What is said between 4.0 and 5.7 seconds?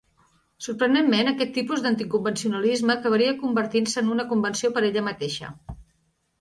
en una convenció per ella mateixa.